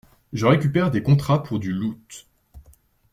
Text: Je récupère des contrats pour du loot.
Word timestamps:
Je 0.33 0.47
récupère 0.47 0.89
des 0.89 1.03
contrats 1.03 1.43
pour 1.43 1.59
du 1.59 1.71
loot. 1.73 2.25